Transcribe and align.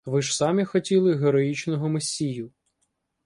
Ви 0.05 0.21
ж 0.21 0.35
самі 0.37 0.65
хотіли 0.65 1.15
героїчного 1.15 1.89
месію. 1.89 2.51